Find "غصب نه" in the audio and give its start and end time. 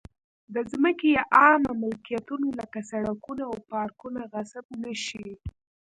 4.31-4.93